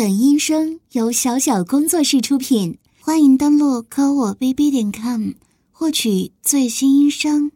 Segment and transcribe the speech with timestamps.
[0.00, 5.32] 本音声由小小工作室出品，欢迎登录科我 bb 点 com
[5.70, 7.52] 获取最新音声。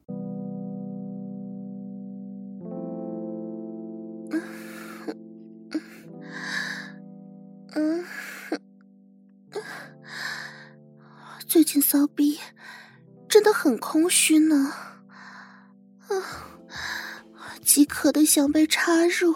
[7.73, 8.05] 嗯，
[11.47, 12.39] 最近骚逼
[13.27, 14.71] 真的很空虚呢，
[16.09, 16.13] 啊，
[17.65, 19.35] 饥渴的想被插入。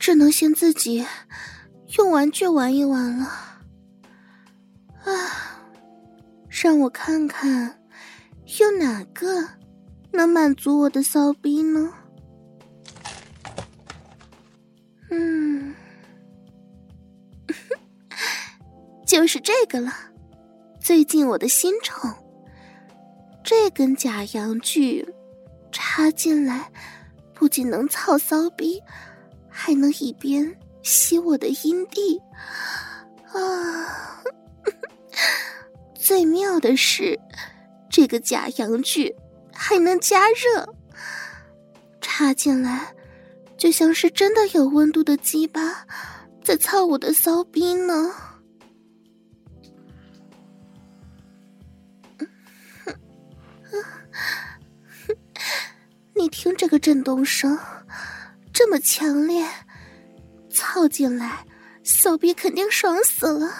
[0.00, 1.06] 只能先自己
[1.98, 3.26] 用玩具玩一玩了。
[5.04, 5.60] 啊，
[6.48, 7.78] 让我看看，
[8.58, 9.46] 有哪个
[10.10, 11.92] 能满足我的骚逼呢？
[15.10, 15.74] 嗯，
[19.06, 19.92] 就是这个了。
[20.80, 22.10] 最近我的新宠，
[23.44, 25.06] 这根假阳具
[25.70, 26.72] 插进来，
[27.34, 28.82] 不仅能操骚逼。
[29.50, 32.18] 还能一边吸我的阴蒂，
[33.32, 34.22] 啊！
[35.94, 37.20] 最妙的是，
[37.90, 39.14] 这个假阳具
[39.52, 40.74] 还能加热，
[42.00, 42.94] 插进来
[43.56, 45.86] 就像是真的有温度的鸡巴
[46.42, 48.14] 在操我的骚逼呢。
[56.14, 57.58] 你听这个震动声。
[58.62, 59.48] 这么强烈，
[60.52, 61.46] 操进来，
[61.82, 63.46] 小逼肯定爽死了。
[63.46, 63.56] 啊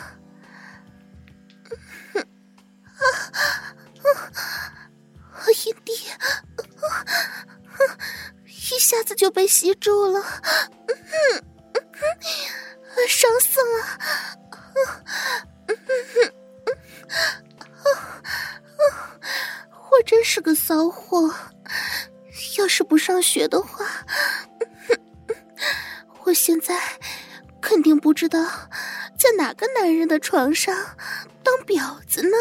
[3.33, 3.41] 啊
[5.33, 5.47] 啊！
[5.65, 5.95] 阴蒂，
[8.45, 10.23] 一下子就被吸住了，
[13.09, 13.98] 爽死了！
[19.91, 21.34] 我真是个骚货，
[22.59, 23.87] 要是不上学的话。
[26.31, 26.78] 我现在
[27.61, 28.39] 肯定不知道
[29.19, 30.97] 在哪个男人的床上
[31.42, 32.37] 当婊子呢。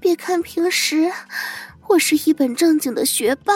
[0.00, 1.12] 别看平时
[1.88, 3.52] 我是一本正经的学霸，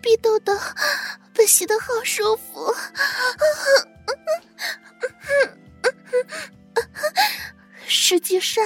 [0.00, 0.56] 逼豆豆
[1.34, 2.72] 被洗的好舒服。
[8.10, 8.64] 实际上，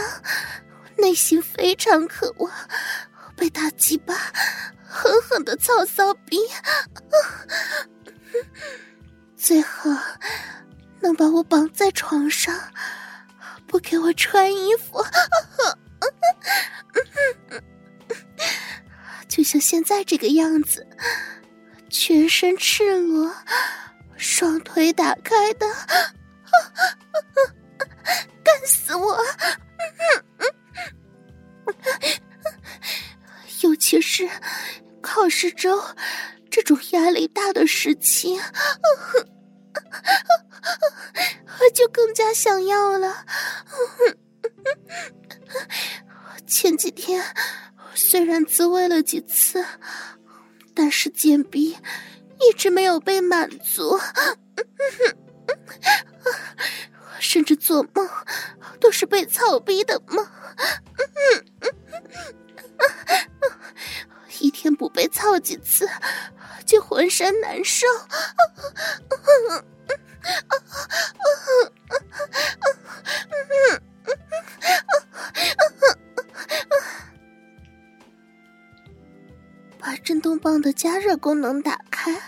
[0.97, 2.51] 内心非常渴望
[3.37, 4.15] 被大鸡巴
[4.83, 6.39] 狠狠的操骚逼，
[9.37, 9.91] 最后
[11.03, 12.59] 能把我绑在床上，
[13.67, 15.05] 不给我穿衣服，
[19.29, 20.89] 就像现在这个样子，
[21.91, 23.31] 全身赤裸，
[24.17, 25.67] 双腿打开的。
[28.65, 29.19] 死我！
[33.63, 34.29] 尤其是
[35.01, 35.83] 考试周
[36.51, 38.41] 这种压力大的时期，
[41.73, 43.25] 就更加想要了。
[46.47, 47.25] 前几天
[47.95, 49.65] 虽然自慰了几次，
[50.75, 51.77] 但是贱逼
[52.41, 53.99] 一直没有被满足。
[57.21, 58.09] 甚至做梦
[58.85, 60.31] 都是被操逼的吗，
[64.41, 65.89] 一天不被操几次
[66.67, 67.87] 就浑身难受。
[79.79, 82.21] 把震动棒的加热功能打开，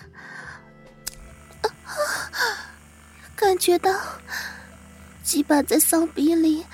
[3.36, 3.92] 感觉到。
[5.36, 6.64] 鸡巴在骚逼里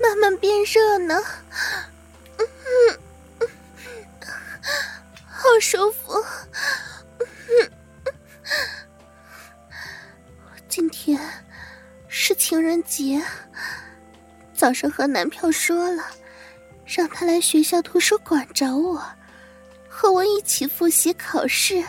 [0.00, 1.20] 慢慢变热呢，
[2.38, 2.46] 嗯，
[5.26, 6.14] 好舒服。
[10.68, 11.20] 今天
[12.06, 13.20] 是情人节，
[14.54, 16.04] 早上和男票说了，
[16.84, 19.04] 让他来学校图书馆找我，
[19.88, 21.84] 和我一起复习考试。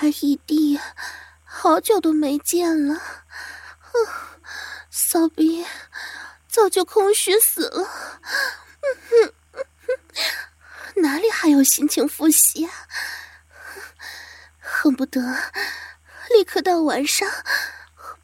[0.00, 0.80] 他异地，
[1.44, 4.40] 好久都没见了，哼，
[4.88, 5.66] 骚逼
[6.48, 8.00] 早就空虚死了，哼
[9.10, 12.72] 哼哼，哪里还有心情复习啊？
[14.58, 15.20] 恨不得
[16.30, 17.28] 立刻到晚上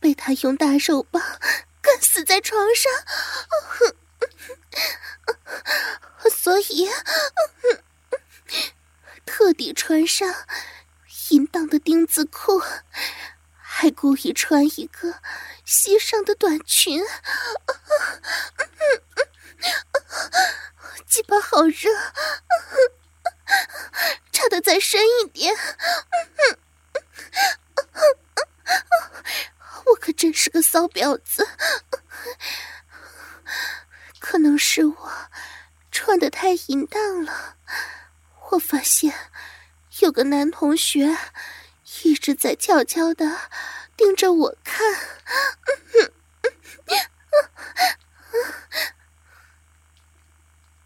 [0.00, 1.22] 被他用大肉棒
[1.82, 2.90] 干死在床上，
[3.68, 3.94] 哼
[6.30, 6.88] 所以
[9.26, 10.34] 特地穿上
[11.30, 12.62] 淫荡的丁字裤，
[13.56, 15.20] 还故意穿一个
[15.64, 17.02] 膝上的短裙，
[21.06, 21.90] 鸡巴好热，
[24.30, 25.54] 插得再深一点。
[29.86, 31.48] 我可真是个骚婊子，
[34.18, 35.12] 可能是我
[35.90, 37.56] 穿得太淫荡了。
[38.50, 39.12] 我发现
[40.00, 41.16] 有个男同学
[42.02, 43.50] 一直在悄悄地
[43.96, 44.84] 盯着我看，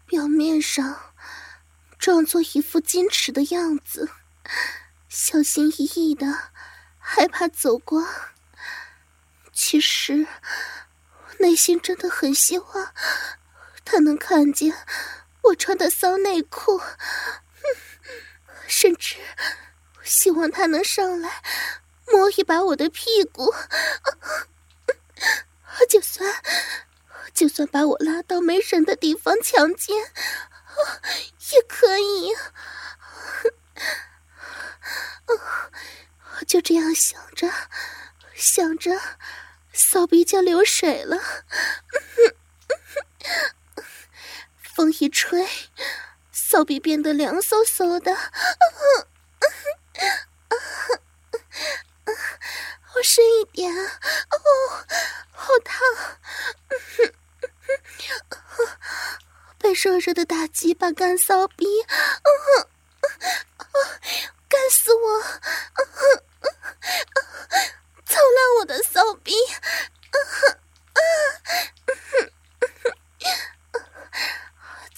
[0.05, 1.13] 表面上
[1.99, 4.09] 装作一副矜持的样子，
[5.09, 6.51] 小心翼翼的，
[6.97, 8.07] 害怕走光。
[9.51, 10.25] 其实
[11.39, 12.93] 内心真的很希望
[13.83, 14.73] 他能看见
[15.43, 16.81] 我穿的骚内裤。
[18.71, 19.17] 甚至
[20.01, 21.43] 希望他能上来
[22.07, 23.53] 摸一把我的屁股，
[25.89, 26.41] 就算
[27.33, 29.95] 就算把我拉到没人的地方强奸，
[31.51, 32.33] 也可以。
[36.47, 37.51] 就这样想着
[38.33, 38.97] 想着，
[39.73, 41.17] 骚逼就流水了。
[44.63, 45.45] 风一吹。
[46.51, 48.11] 骚逼变得凉飕飕的，
[52.93, 53.87] 我深一点，哦，
[55.31, 55.79] 好烫，
[59.57, 61.65] 被热热的大鸡巴干骚逼，
[64.49, 65.21] 干死我，
[68.05, 69.33] 操烂我的骚逼。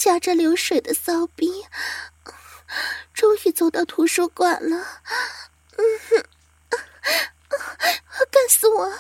[0.04, 1.66] 夹着流水的骚逼，
[3.14, 5.02] 终于走到图书馆了。
[5.78, 6.26] 嗯哼，
[8.30, 8.94] 干死我！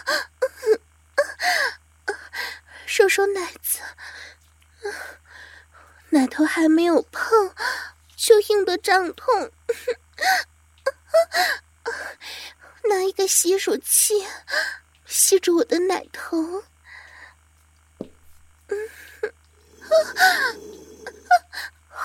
[2.86, 3.82] 收收奶子，
[6.12, 7.54] 奶头还没有碰，
[8.16, 9.52] 就硬得胀痛。
[12.90, 14.26] 拿一个吸乳器
[15.06, 16.64] 吸住我的奶头。
[18.70, 18.90] 嗯
[19.22, 19.34] 哼。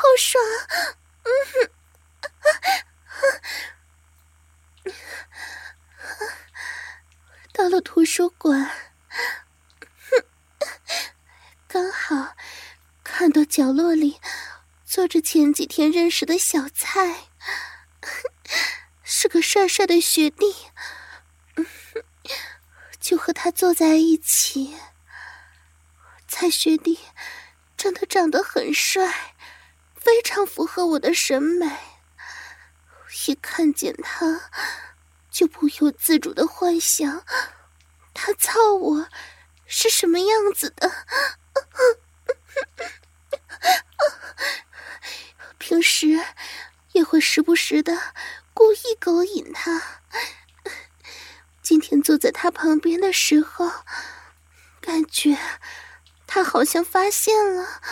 [0.08, 0.42] 好爽，
[1.24, 1.28] 嗯
[4.82, 4.90] 哼，
[7.52, 8.70] 到了图书馆，
[11.66, 12.34] 刚好
[13.04, 14.18] 看到角落里
[14.86, 17.28] 坐着前几天认识的小蔡，
[19.02, 20.56] 是个帅帅的学弟，
[22.98, 24.74] 就和他坐在一起。
[26.26, 26.98] 蔡学弟
[27.76, 29.34] 真的长得很帅。
[30.08, 31.70] 非常符合我的审美，
[33.26, 34.50] 一看见他，
[35.30, 37.26] 就不由自主的幻想，
[38.14, 39.06] 他操我
[39.66, 40.90] 是什么样子的。
[45.58, 46.18] 平时
[46.92, 48.14] 也会时不时的
[48.54, 50.00] 故意勾引他。
[51.60, 53.70] 今天坐在他旁边的时候，
[54.80, 55.36] 感觉
[56.26, 57.82] 他好像发现了。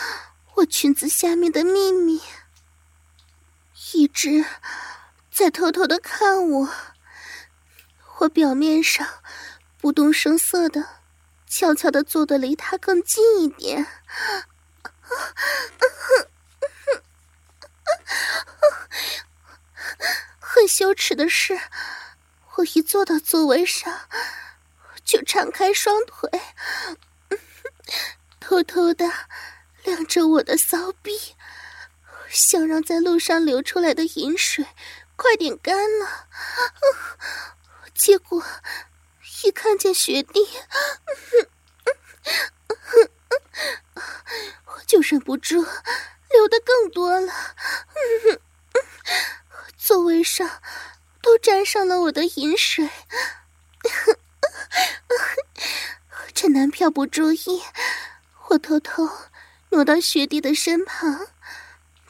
[0.57, 2.19] 我裙子下面的秘密，
[3.93, 4.43] 一直
[5.31, 6.69] 在偷偷的看我。
[8.19, 9.07] 我表面上
[9.79, 11.01] 不动声色的，
[11.47, 13.85] 悄悄的坐的离他更近一点。
[20.39, 21.59] 很羞耻的是，
[22.55, 24.07] 我一坐到座位上，
[25.05, 26.41] 就敞开双腿，
[28.39, 29.05] 偷偷的。
[29.87, 31.17] 晾着我的骚逼，
[32.29, 34.65] 想让在路上流出来的饮水
[35.15, 36.27] 快点干了。
[37.93, 38.43] 结果
[39.45, 40.45] 一看见学弟，
[44.65, 47.33] 我就忍不住流的更多了。
[49.77, 50.61] 座位上
[51.21, 52.89] 都沾上了我的饮水，
[56.35, 57.63] 趁男票不注意，
[58.49, 59.09] 我偷偷。
[59.77, 61.27] 挪到学弟的身旁，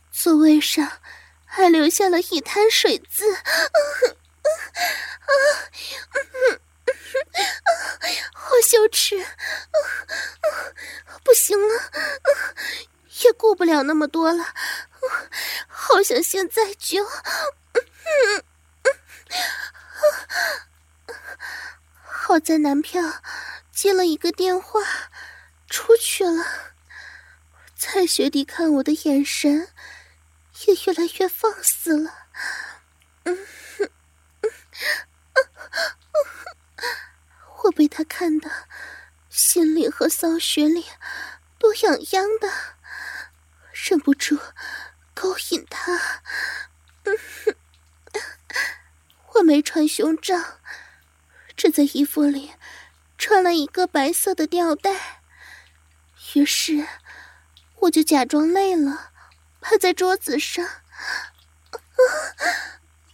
[0.09, 0.89] 座位上
[1.43, 3.35] 还留下了一滩水渍，
[8.33, 9.17] 好羞耻，
[11.25, 11.91] 不行了，
[13.25, 14.53] 也顾不了那么多了，
[15.67, 17.05] 好想现在就，
[22.05, 23.21] 好在男票
[23.73, 24.79] 接了一个电话，
[25.69, 26.66] 出去了。
[27.89, 29.69] 蔡学弟看我的眼神
[30.67, 32.27] 也越来越放肆了，
[33.23, 33.89] 嗯哼，
[37.63, 38.51] 我被他看的
[39.29, 40.85] 心里和骚穴里
[41.57, 42.51] 都痒痒的，
[43.71, 44.37] 忍不住
[45.13, 45.93] 勾引他。
[47.05, 47.55] 嗯哼，
[49.35, 50.59] 我没穿胸罩，
[51.55, 52.53] 只在衣服里
[53.17, 55.21] 穿了一个白色的吊带，
[56.35, 56.85] 于是。
[57.87, 59.11] 我就假装累了，
[59.61, 60.67] 趴在桌子上，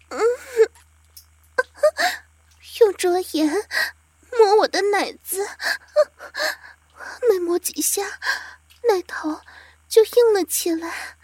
[2.82, 3.48] 用桌沿
[4.32, 5.48] 摸我的奶子，
[7.30, 8.01] 每摸几下，
[8.89, 9.42] 奶头
[9.88, 11.18] 就硬了起来，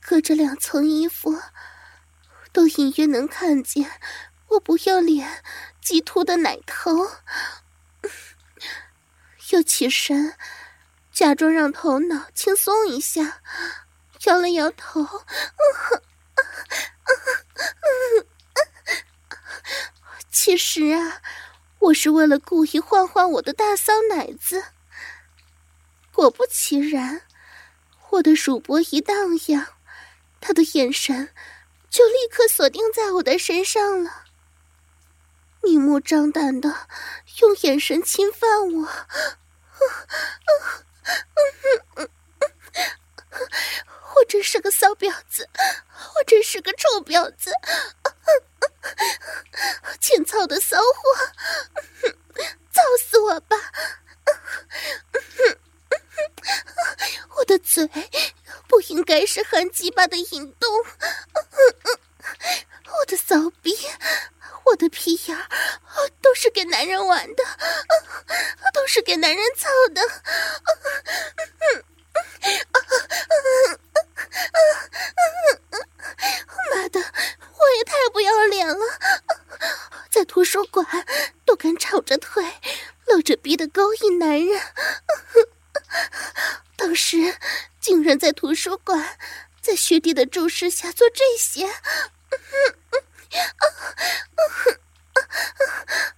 [0.00, 1.40] 隔着两层衣服，
[2.52, 4.00] 都隐约能看见
[4.48, 5.44] 我不要脸、
[5.80, 7.12] 激凸的奶头。
[9.52, 10.36] 又起身，
[11.16, 13.40] 假装让头脑轻松一下，
[14.26, 15.02] 摇了摇头。
[20.30, 21.22] 其实啊，
[21.78, 24.62] 我是为了故意换换我的大骚奶子。
[26.12, 27.22] 果不其然，
[28.10, 29.16] 我的乳脖一荡
[29.48, 29.68] 漾，
[30.42, 31.30] 他的眼神
[31.88, 34.24] 就立刻锁定在我的身上了，
[35.62, 36.86] 明目张胆的
[37.40, 38.88] 用眼神侵犯我。
[44.14, 45.48] 我真是个骚婊子，
[46.16, 47.52] 我真是个臭婊子，
[50.00, 50.84] 欠操的骚货，
[52.72, 53.56] 操死我吧！
[57.36, 57.86] 我的嘴
[58.66, 60.84] 不应该是含鸡巴的引动，
[62.88, 63.76] 我的骚逼，
[64.64, 65.48] 我的屁眼儿
[66.22, 67.44] 都是给男人玩的，
[68.72, 70.02] 都是给男人操的。
[76.74, 78.84] 妈的，我也太不要脸了，
[80.10, 80.86] 在图书馆
[81.44, 82.44] 都敢敞着腿、
[83.06, 84.60] 露着逼的勾引男人。
[86.76, 87.36] 当时
[87.80, 89.18] 竟然在图书馆，
[89.60, 91.70] 在学弟的注视下做这些。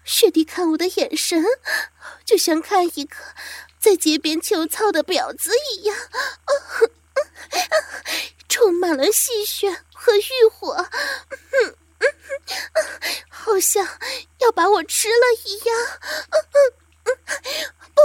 [0.04, 1.44] 雪弟看我的眼神，
[2.24, 3.16] 就像看一个
[3.78, 5.96] 在街边求操的婊子一样，
[8.48, 10.88] 充满了戏谑和欲火，
[13.28, 13.86] 好像
[14.38, 15.76] 要把我吃了一样。
[17.94, 18.00] 不，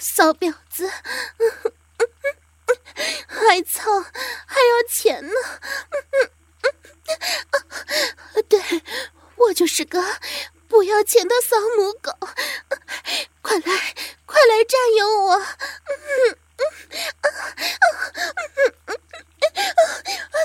[0.00, 0.90] 骚婊子。
[3.28, 3.82] 还操，
[4.46, 5.34] 还要钱呢！
[8.48, 8.60] 对，
[9.36, 10.02] 我就是个
[10.68, 12.12] 不要钱的骚母狗，
[13.42, 13.94] 快来，
[14.26, 15.40] 快来占有我！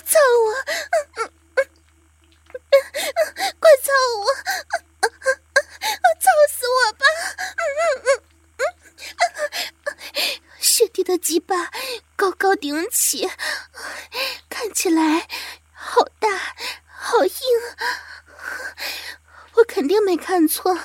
[0.06, 0.54] 操我！
[3.60, 4.26] 快操我！
[6.20, 7.04] 操死我吧！
[7.58, 7.79] 学
[11.10, 11.72] 的鸡巴。
[12.16, 13.28] 高高顶起，
[14.50, 15.28] 看起来
[15.74, 16.30] 好大
[16.86, 17.34] 好硬，
[19.54, 20.78] 我肯定没看错，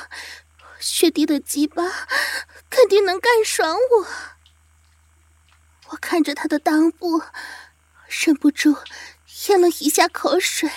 [0.79, 2.07] 学弟的鸡巴
[2.71, 4.07] 肯定能干爽我。
[5.89, 7.21] 我看着他的裆部，
[8.07, 8.79] 忍不住
[9.49, 10.71] 咽了一下口水，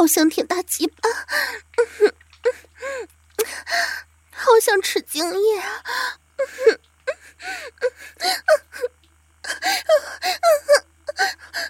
[0.00, 1.10] 好想舔大鸡巴。
[4.30, 5.84] 好想吃精液啊！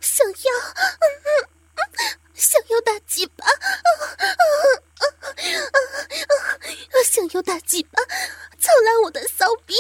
[0.01, 0.53] 想要，
[2.35, 3.45] 想要大鸡巴，
[7.05, 8.01] 想要大鸡巴，
[8.61, 9.75] 操烂我的骚逼！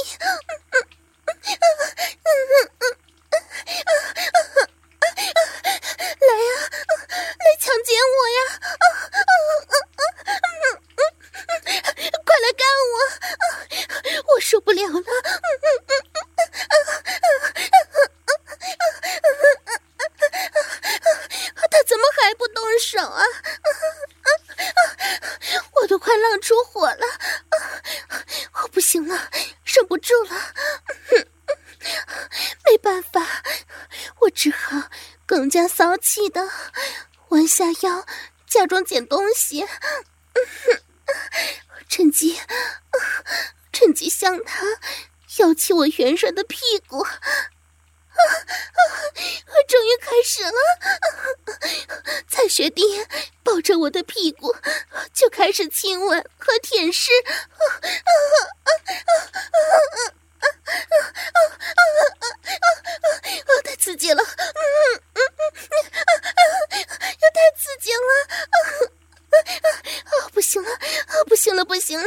[6.20, 6.50] 来呀，
[7.38, 8.40] 来强奸我呀！
[14.42, 15.04] 受不了了！
[21.70, 23.22] 他怎么还不动手啊？
[25.72, 27.06] 我都快浪出火了！
[28.62, 29.30] 我不行了，
[29.64, 30.52] 忍不住了！
[32.64, 33.24] 没办法，
[34.18, 34.90] 我只好
[35.26, 36.50] 更加骚气的
[37.28, 38.06] 弯下腰，
[38.46, 39.66] 假装捡东西，
[41.90, 42.40] 趁机。
[43.70, 44.64] 趁机向他
[45.38, 47.20] 摇起我圆润的屁股，啊啊！
[49.68, 50.52] 终于开始了，
[52.28, 53.06] 蔡学弟
[53.42, 54.56] 抱着我的屁股
[55.14, 57.32] 就开始亲吻和舔舐，啊！
[63.64, 64.22] 太刺激了！
[64.22, 64.34] 嗯
[65.14, 65.48] 嗯嗯，
[67.20, 67.98] 又太刺激了！
[70.04, 72.04] 啊，不行了，不行了，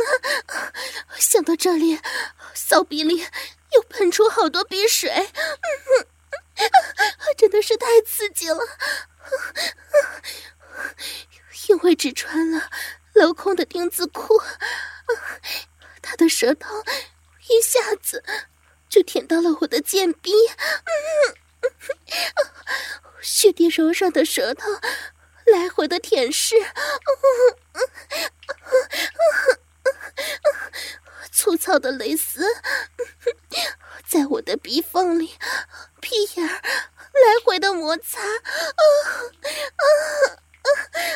[1.18, 1.98] 想到这里，
[2.54, 3.26] 骚逼里
[3.72, 5.10] 又喷出好多鼻水，
[7.38, 8.60] 真的是太刺激了！
[11.70, 12.70] 因为只穿了
[13.14, 14.44] 镂空的丁字裤，
[16.02, 16.84] 他的舌头
[17.48, 18.22] 一下子
[18.90, 20.34] 就舔到了我的贱逼，
[23.22, 24.68] 雪地柔软的舌头
[25.46, 26.68] 来回的舔舐，
[31.60, 32.46] 糙的蕾丝
[34.06, 35.38] 在我的鼻缝里、
[36.02, 39.22] 屁眼儿来回的摩擦，啊啊
[39.78, 40.68] 啊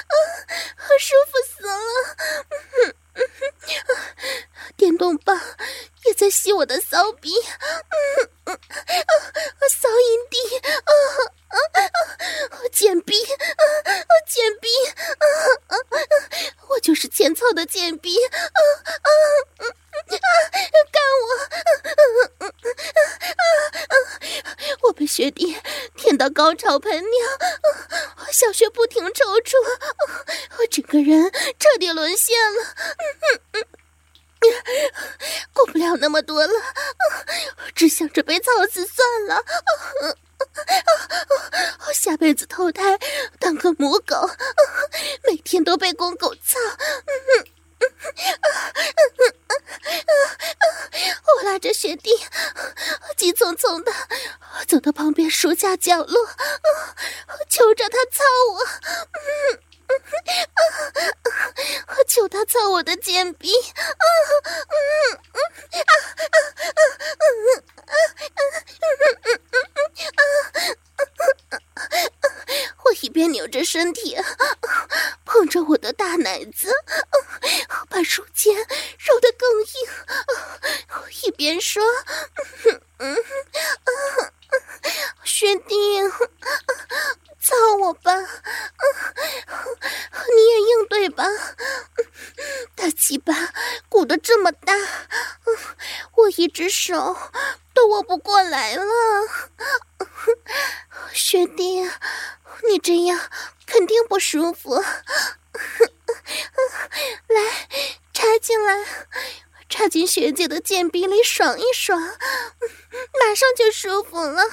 [0.08, 0.86] 啊！
[1.00, 1.74] 舒服死了！
[4.78, 5.38] 电动棒
[6.06, 10.94] 也在吸我的骚逼，嗯嗯啊，骚阴蒂，啊
[11.50, 11.58] 啊
[12.52, 12.58] 啊！
[12.72, 15.26] 贱逼，啊啊贱逼，啊
[15.68, 15.98] 啊啊！
[16.70, 18.96] 我就是欠操的贱逼，啊啊
[19.58, 19.68] 啊！
[20.90, 22.48] 干我，啊啊啊
[23.90, 23.96] 啊！
[24.84, 25.58] 我被学弟
[25.98, 27.28] 舔到高潮喷尿，
[28.16, 29.58] 啊，小穴不停抽搐，
[30.60, 31.30] 我整个人
[31.60, 32.64] 彻底沦陷了。
[32.80, 33.68] 嗯嗯
[35.52, 36.54] 顾不了那么多了，
[37.76, 39.44] 只想着被操死算了。
[41.88, 42.98] 我下辈子投胎
[43.40, 44.30] 当个母狗，
[45.28, 46.78] 每天都被公狗操。
[51.38, 52.12] 我拉着学弟，
[53.16, 53.92] 急匆匆的
[54.68, 56.28] 走到旁边书架角落，
[57.50, 58.24] 求着他操
[58.54, 58.66] 我。
[62.08, 63.52] 求他操我的贱逼！
[72.84, 74.18] 我一边扭着身体，
[75.26, 76.74] 捧着我的大奶子，
[77.90, 79.68] 把书签揉得更硬，
[81.24, 81.84] 一边说
[85.24, 85.76] ：“学弟。”
[87.40, 88.28] 操我吧，你
[90.50, 91.24] 也硬对吧？
[92.76, 93.54] 大鸡巴
[93.88, 94.74] 鼓得这么大，
[96.18, 97.18] 我一只手
[97.74, 98.84] 都握不过来了。
[101.14, 101.90] 学弟，
[102.68, 103.18] 你这样
[103.66, 104.84] 肯定不舒服。
[107.28, 107.70] 来，
[108.12, 108.86] 插进来，
[109.70, 112.00] 插进学的贱逼里爽一爽，
[113.20, 114.44] 马上就舒服了。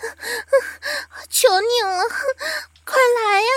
[1.28, 2.02] 求你了，
[2.84, 3.48] 快来呀！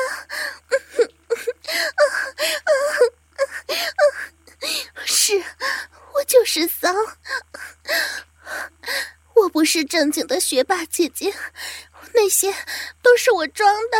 [5.05, 5.41] 是，
[6.13, 6.89] 我就是骚，
[9.35, 11.33] 我不是正经的学霸姐姐，
[12.13, 12.53] 那些
[13.01, 13.97] 都是我装的，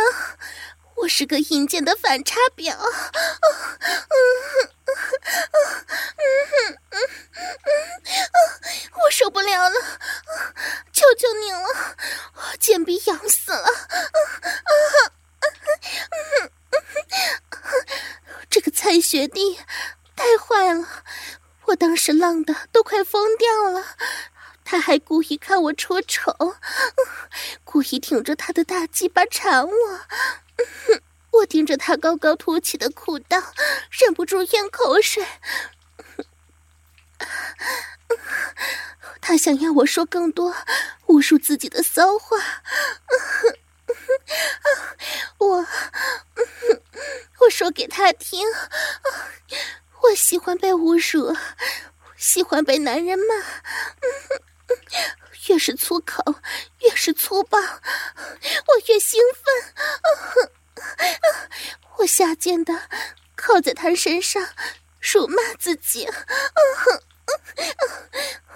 [0.96, 2.78] 我是个阴间的反差表
[9.10, 9.80] 受不了了，
[10.92, 11.96] 求求你了！
[12.58, 13.68] 贱逼痒死了！
[18.50, 19.60] 这个蔡学弟
[20.16, 21.04] 太坏了，
[21.66, 23.94] 我当时浪的都快疯掉了，
[24.64, 26.56] 他还故意看我出丑，
[27.62, 29.70] 故意挺着他的大鸡巴缠我，
[31.30, 33.40] 我盯着他高高凸起的裤裆，
[33.88, 35.24] 忍不住咽口水。
[39.20, 40.56] 他想要我说更多，
[41.06, 42.36] 侮辱自己的骚话。
[45.38, 45.66] 我，
[47.44, 48.46] 我说给他听，
[50.02, 51.36] 我喜欢被侮辱，
[52.16, 53.34] 喜欢被男人骂，
[55.48, 56.36] 越是粗口，
[56.80, 60.50] 越是粗暴，我越兴奋。
[61.98, 62.88] 我下贱的
[63.36, 64.48] 靠在他身上，
[65.00, 66.08] 辱骂自己。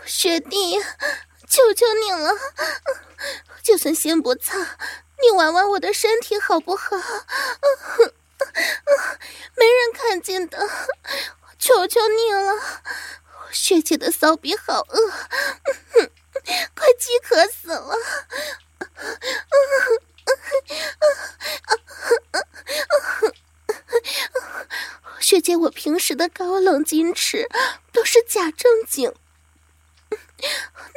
[0.07, 0.81] 学弟，
[1.47, 2.33] 求求你了，
[3.63, 4.57] 就算先不操，
[5.23, 6.97] 你玩玩我的身体好不好？
[9.57, 10.69] 没人看见的，
[11.59, 12.55] 求求你了，
[13.51, 15.11] 学姐的骚逼好饿，
[16.75, 17.97] 快饥渴死了。
[25.21, 27.49] 学姐，我平时的高冷矜持
[27.93, 29.15] 都是假正经，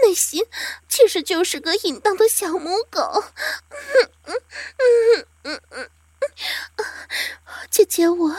[0.04, 0.45] 内心
[0.88, 3.25] 其实就是个淫荡的小母狗。
[7.70, 8.36] 姐姐，我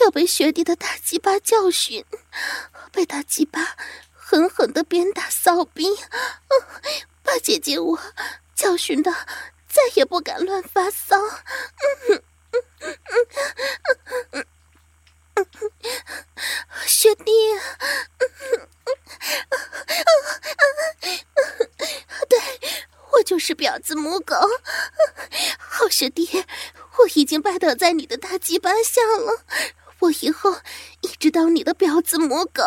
[0.00, 2.04] 要被学弟的大鸡巴教训，
[2.90, 3.76] 被大鸡巴
[4.14, 5.86] 狠狠的鞭打骚逼，
[7.22, 8.00] 把姐姐我
[8.54, 9.12] 教训的
[9.68, 11.16] 再也不敢乱发骚。
[16.86, 17.32] 学弟，
[22.28, 22.38] 对，
[23.12, 24.34] 我就是婊子母狗。
[25.58, 26.44] 好学弟，
[27.02, 29.44] 我已经拜倒在你的大鸡巴下了。
[30.00, 30.56] 我以后
[31.00, 32.62] 一直当你的婊子母狗，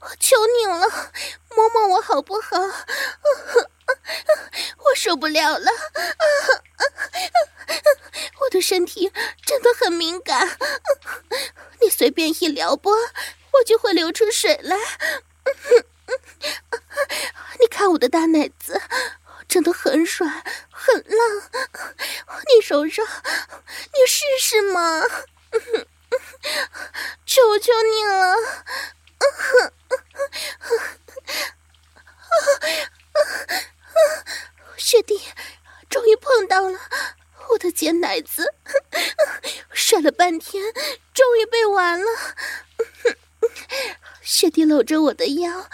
[0.00, 1.12] 我求你了，
[1.54, 2.58] 摸摸我好不好？
[4.84, 5.70] 我受不了了，
[8.40, 9.10] 我的身体
[9.44, 10.58] 真的很敏感，
[11.80, 14.76] 你随便一撩拨，我就会流出水来。
[17.58, 18.82] 你看我的大奶子，
[19.56, 20.30] 真的很软
[20.70, 21.18] 很浪，
[22.46, 25.00] 你揉揉，你试试嘛，
[27.24, 28.36] 求求你了。
[34.76, 35.18] 学弟，
[35.88, 36.78] 终于碰到了
[37.48, 38.52] 我的尖奶子，
[39.72, 40.62] 甩了半天，
[41.14, 42.06] 终于被玩了。
[44.20, 45.70] 学弟搂着我的腰，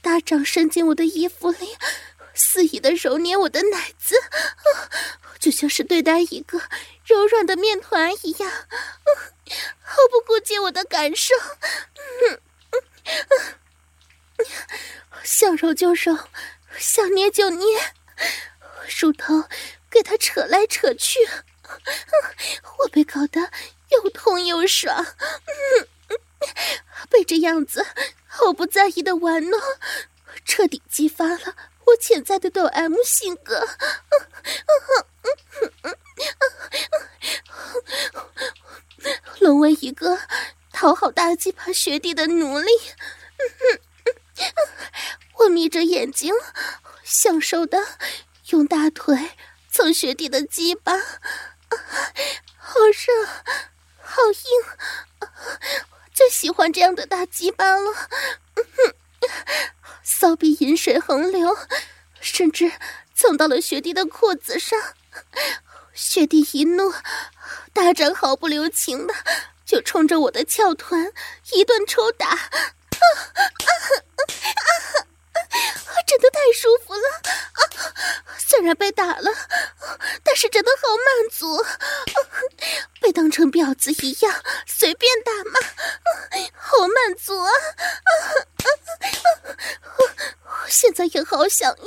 [0.00, 1.76] 大掌伸进我的衣服里，
[2.36, 4.14] 肆意的揉捏我的奶子，
[5.40, 6.60] 就像是对待一个
[7.04, 8.50] 柔软的面团一样，
[9.82, 11.34] 毫不顾及我的感受。
[15.22, 16.28] 想揉就揉，
[16.78, 17.94] 想捏就捏，
[19.00, 19.44] 乳头
[19.90, 21.18] 给他扯来扯去，
[22.78, 23.50] 我被搞得
[23.90, 25.06] 又痛又爽，
[27.08, 27.86] 被这样子
[28.26, 29.60] 毫不在意的玩弄，
[30.44, 33.66] 彻底激发了我潜在的抖 M 性格，
[39.38, 40.18] 沦为一个
[40.72, 42.70] 讨好大鸡巴学弟的奴隶。
[45.38, 46.34] 我眯着眼睛，
[47.04, 47.78] 享受的
[48.48, 49.32] 用大腿
[49.70, 50.98] 蹭学弟的鸡巴，
[52.56, 53.26] 好热，
[54.00, 55.28] 好硬，
[56.12, 58.08] 最喜欢这样的大鸡巴了。
[60.08, 61.58] 骚逼淫水横流，
[62.20, 62.70] 甚至
[63.12, 64.78] 蹭到了学弟的裤子上。
[65.92, 66.94] 学弟一怒，
[67.72, 69.14] 大掌毫不留情的
[69.64, 71.12] 就冲着我的翘臀
[71.52, 72.28] 一顿抽打。
[72.28, 74.22] 啊啊啊
[76.16, 77.02] 真的太舒服了
[77.52, 77.60] 啊！
[78.38, 79.30] 虽然被打了，
[80.24, 81.62] 但是真的好满足，
[83.02, 85.60] 被当成婊子一样随便打骂，
[86.54, 87.52] 好满足啊！
[89.98, 90.08] 我
[90.68, 91.84] 现在也好想要，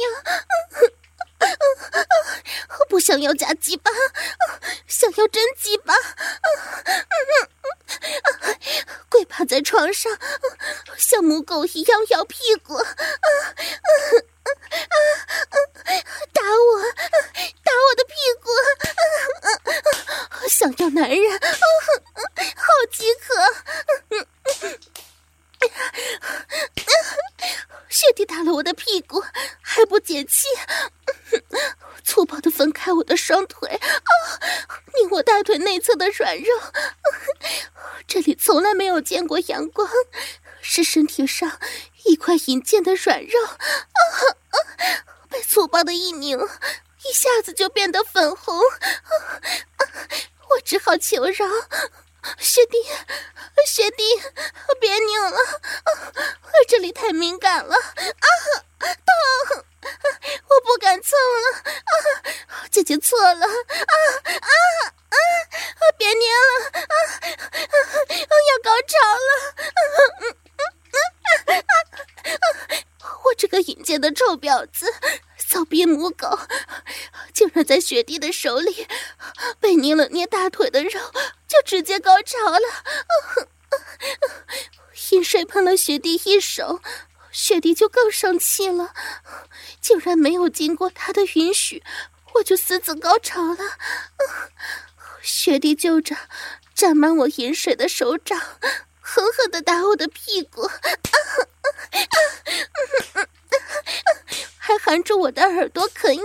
[2.87, 3.91] 不想要假鸡巴，
[4.87, 5.93] 想要真鸡巴，
[9.09, 10.11] 跪趴在床上，
[10.97, 12.77] 像母狗一样摇屁股。
[16.33, 16.81] 打我，
[17.63, 18.49] 打我的屁股！
[20.49, 23.35] 想要男人，好饥渴！
[27.89, 29.23] 学弟打了我的屁股
[29.61, 30.47] 还不解气，
[32.19, 34.11] 粗暴的分开我的双腿，啊
[34.93, 36.47] 拧我大腿内侧的软肉。
[38.05, 39.87] 这里从来没有见过阳光，
[40.61, 41.57] 是身体上
[42.03, 43.55] 一块隐见的软肉，啊
[44.49, 44.57] 啊
[45.29, 48.59] 被粗暴的一拧，一下子就变得粉红。
[48.59, 49.15] 啊
[49.77, 49.81] 啊
[50.49, 51.47] 我只好求饶，
[52.39, 52.83] 学弟，
[53.65, 54.03] 学弟，
[54.79, 58.27] 别拧了，我这里太敏感了，啊，
[58.79, 59.65] 痛，
[60.47, 64.51] 我不敢蹭了，啊，姐姐错了，啊啊
[65.09, 65.17] 啊，
[65.97, 70.23] 别捏了，啊，啊要高潮了，啊啊啊
[70.57, 70.61] 啊，
[73.25, 74.93] 我这个淫贱的臭婊子，
[75.37, 76.39] 骚逼母狗，
[77.33, 78.87] 竟然在雪弟的手里。
[79.59, 80.99] 被捏了捏大腿的肉，
[81.47, 83.47] 就直接高潮了。
[85.11, 86.81] 饮水喷了雪弟一手，
[87.31, 88.93] 雪弟就更生气了。
[89.81, 91.83] 竟然没有经过他的允许，
[92.35, 93.77] 我就私自高潮了。
[95.21, 96.15] 雪弟就着
[96.73, 98.39] 沾满我饮水的手掌，
[99.11, 100.69] 狠狠地打我的屁股，
[104.59, 106.23] 还含住我的耳朵啃咬。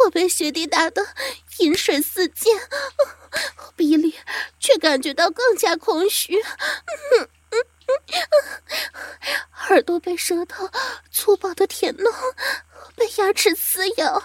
[0.00, 1.02] 我被学弟打得
[1.58, 2.54] 饮水四溅，
[3.74, 4.14] 鼻里
[4.60, 6.34] 却感觉到更加空虚。
[9.70, 10.68] 耳朵被舌头
[11.10, 12.12] 粗暴的舔弄，
[12.94, 14.22] 被牙齿撕咬，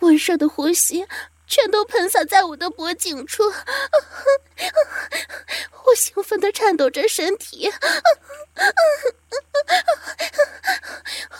[0.00, 1.06] 温热的呼吸
[1.46, 3.42] 全都喷洒在我的脖颈处，
[5.84, 7.70] 我兴奋地颤抖着身体。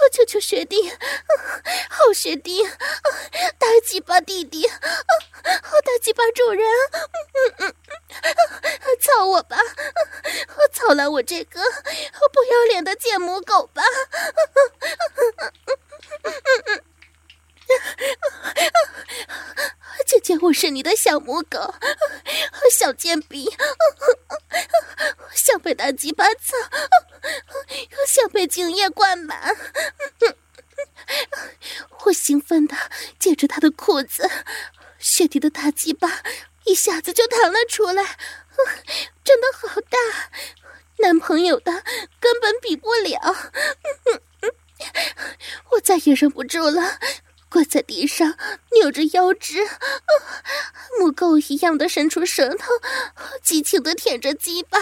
[0.01, 0.91] 我求求学弟，
[1.89, 2.65] 好学弟，
[3.59, 4.79] 大鸡巴弟弟，好
[5.81, 6.67] 大鸡巴主人，
[9.01, 9.57] 操我吧，
[10.73, 11.61] 操了我这个
[12.33, 13.83] 不要脸的贱母狗吧！
[20.53, 21.75] 是你的小母狗，
[22.71, 23.49] 小贱逼，
[25.35, 26.57] 想被大鸡巴操，
[28.07, 29.57] 想被精液灌满。
[32.05, 32.77] 我兴奋的
[33.19, 34.29] 解着他的裤子，
[34.99, 36.23] 雪地的大鸡巴
[36.65, 38.19] 一下子就弹了出来，
[39.25, 39.99] 真的好大，
[40.99, 41.85] 男朋友的
[42.21, 43.53] 根本比不了。
[45.71, 46.99] 我再也忍不住了。
[47.49, 48.39] 跪在地上，
[48.71, 49.69] 扭着腰肢，
[51.23, 52.73] 狗一样的伸出舌头，
[53.45, 54.77] 激情的舔着鸡巴，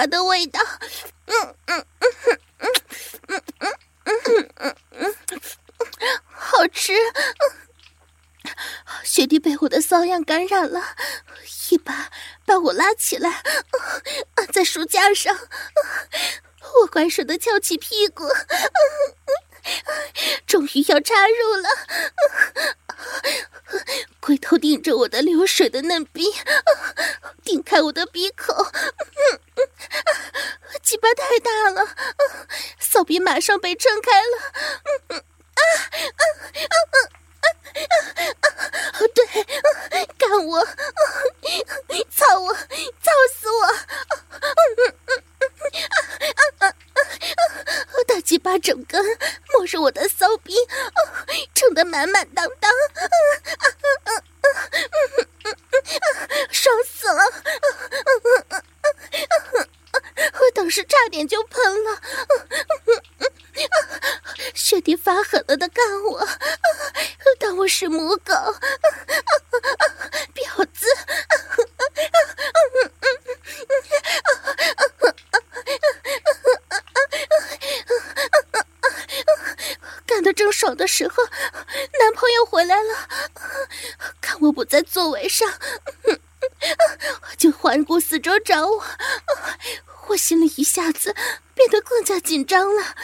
[0.00, 0.60] 欢他鸡巴的味道。
[1.26, 2.12] 嗯嗯嗯
[2.58, 2.72] 嗯
[3.28, 3.72] 嗯嗯
[4.04, 5.14] 嗯嗯嗯嗯，
[6.28, 6.94] 好吃。
[9.04, 10.96] 雪弟被我的骚样感染了，
[11.70, 12.10] 一把
[12.46, 13.42] 把我拉起来，
[14.36, 15.36] 按在书架上。
[16.82, 18.24] 我乖顺的翘起屁股，
[20.46, 21.68] 终于要插入了。
[24.20, 26.32] 龟头顶着我的流水的嫩逼，
[27.42, 28.70] 顶开我的鼻口，
[31.30, 31.86] 太大了，
[32.80, 34.52] 骚逼马上被撑开了。
[34.82, 35.62] 嗯嗯啊
[36.18, 36.26] 啊
[36.58, 37.78] 啊啊啊
[38.40, 38.98] 啊！
[39.14, 39.24] 对，
[40.18, 40.66] 干我，
[42.10, 43.62] 操我，操死我！
[44.40, 44.42] 嗯
[44.76, 45.46] 嗯嗯嗯
[45.86, 45.94] 啊
[46.58, 49.00] 啊啊啊大鸡巴整根
[49.54, 50.52] 没收我的骚逼，
[51.54, 53.70] 撑得满满当当，嗯嗯
[54.04, 57.22] 嗯嗯嗯嗯爽死了！
[60.70, 62.46] 是差点就喷了，嗯
[62.86, 63.02] 嗯
[63.56, 63.62] 嗯、
[64.54, 66.28] 雪弟发狠了的干我，
[67.40, 68.32] 当我是母狗，
[70.34, 70.86] 婊子！
[80.52, 83.08] 爽的时候，男朋友回来了，
[84.20, 85.48] 看我不在座位上，
[87.38, 88.84] 就环顾四周找我，
[90.08, 91.14] 我心里一下子
[91.54, 92.94] 变得更加紧张了，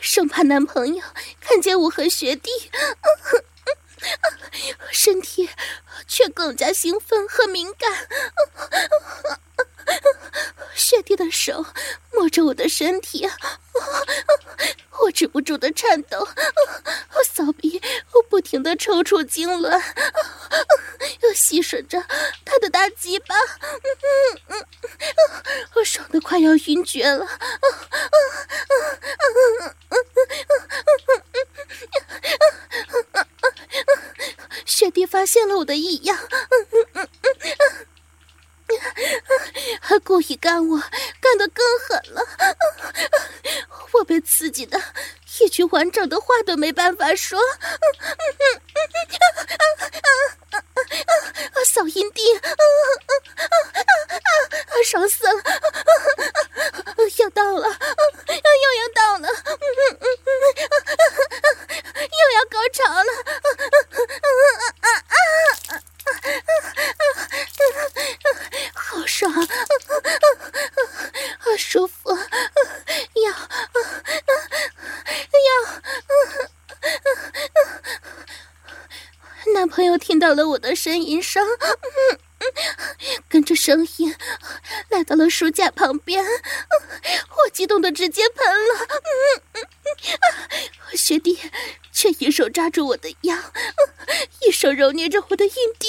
[0.00, 1.04] 生怕男朋友
[1.40, 2.50] 看见我和学弟，
[4.90, 5.50] 身体
[6.08, 8.08] 却更加兴奋和敏感。
[10.74, 11.66] 学弟的手
[12.14, 13.28] 摸着我的身体。
[15.02, 16.26] 我止不住的颤抖，
[17.14, 17.78] 我骚逼，
[18.14, 19.78] 我不停的抽搐痉挛，
[21.24, 22.04] 又吸吮着
[22.44, 23.34] 他的大鸡巴，
[25.74, 27.26] 我爽的快要晕厥了。
[34.66, 36.18] 学弟发现了我的异样，
[39.80, 40.78] 还故意干我，
[41.20, 42.22] 干得更狠了。
[43.92, 44.78] 我被刺激的
[45.40, 47.40] 一句完整的话都没办法说，
[50.74, 50.80] 啊
[51.54, 51.64] 啊！
[51.66, 52.22] 扫阴蒂，
[54.84, 55.32] 爽死了，
[57.18, 59.28] 要到了，又要到了，
[61.98, 63.12] 又要高潮了，
[64.80, 64.88] 啊啊啊
[65.68, 65.80] 啊啊啊啊
[68.74, 69.32] 好爽，
[71.38, 72.10] 好舒服。
[72.10, 72.18] 啊
[73.14, 73.78] 要啊啊
[75.32, 75.70] 要啊
[76.82, 76.86] 啊
[79.54, 82.18] 男朋友听到了我的呻吟声，嗯
[83.30, 84.12] 跟着声音
[84.90, 88.86] 来到了书架旁边，我激动的直接喷了。
[89.54, 89.62] 嗯
[90.96, 91.38] 学弟
[91.92, 93.36] 却一手抓住我的腰，
[94.40, 95.86] 一手揉捏着我的阴蒂，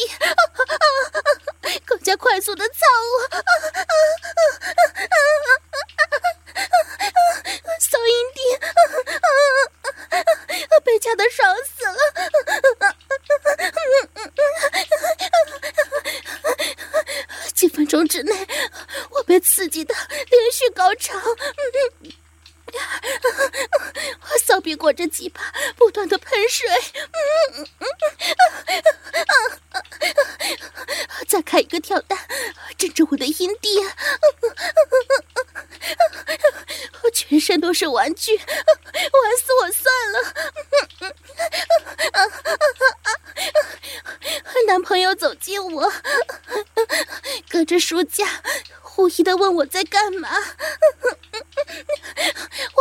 [1.85, 2.75] 更加快速的操
[3.13, 3.29] 我，
[7.79, 8.39] 骚阴蒂，
[10.83, 11.95] 被掐的爽死了。
[17.53, 18.47] 几分钟之内，
[19.09, 19.95] 我被刺激的
[20.29, 21.17] 连续高潮。
[21.17, 22.11] 嗯
[24.21, 25.39] 我骚逼裹着鸡巴，
[25.77, 27.05] 不断的喷水，嗯
[27.59, 27.87] 嗯嗯，
[31.27, 32.19] 再开一个跳蛋，
[32.77, 33.79] 震着我的阴蒂，
[37.11, 38.45] 全身都是玩具， 玩
[39.37, 40.33] 死我算了。
[44.67, 45.93] 男朋友走近我，
[47.49, 48.41] 隔着书架，
[48.81, 50.29] 狐疑的问我在干嘛。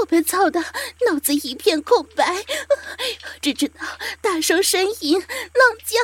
[0.04, 0.60] 我被操的
[1.06, 2.44] 脑子一片空白，
[3.40, 3.80] 只知道
[4.20, 5.98] 大声呻吟、浪叫。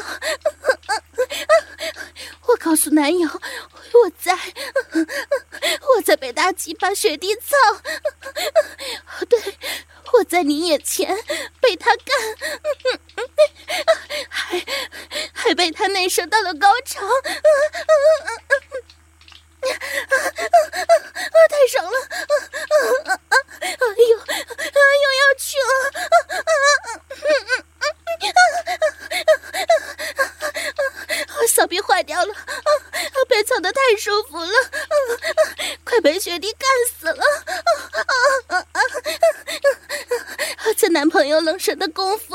[2.47, 4.39] 我告诉男友，我在，
[4.95, 7.55] 我在被大鸡巴雪地操。
[9.29, 9.39] 对，
[10.15, 11.15] 我在你眼前
[11.61, 12.17] 被他干，
[14.31, 14.65] 还
[15.35, 17.07] 还被他内射到了高潮。
[19.61, 19.69] 啊
[20.11, 21.91] 啊啊太爽了！
[21.91, 25.73] 啊啊啊哎呦，又要去了！
[25.91, 26.97] 啊啊啊啊
[27.79, 27.87] 啊啊
[28.61, 28.73] 啊
[30.17, 32.35] 啊啊我小臂坏掉了，
[33.29, 34.53] 被操得太舒服了，
[35.85, 36.69] 快被雪地干
[36.99, 37.23] 死了！
[40.77, 42.35] 在男朋友冷身的功夫，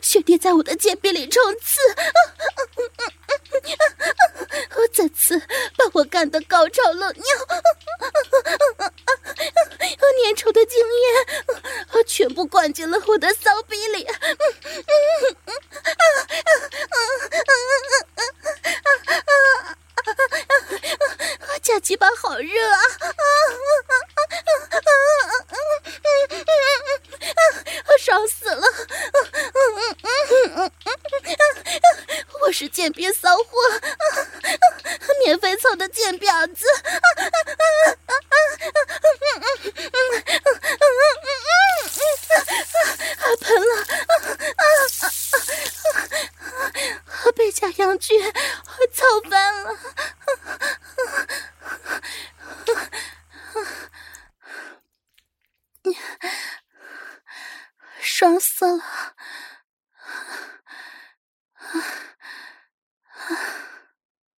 [0.00, 1.80] 雪地在我的贱逼里冲刺。
[1.94, 2.04] 再
[3.60, 4.35] 次
[6.16, 7.22] 干的高潮了尿，
[10.24, 14.02] 粘稠的精液全部灌进了我的骚逼里。
[14.04, 14.14] 假